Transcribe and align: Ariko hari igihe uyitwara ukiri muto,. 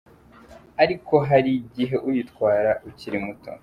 Ariko 0.83 1.13
hari 1.29 1.51
igihe 1.61 1.95
uyitwara 2.07 2.71
ukiri 2.87 3.17
muto,. 3.25 3.51